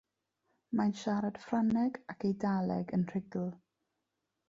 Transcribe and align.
Mae'n 0.79 0.95
siarad 1.01 1.37
Ffrangeg 1.45 2.01
ac 2.17 2.27
Eidaleg 2.33 2.97
yn 2.99 3.05
rhugl. 3.15 3.49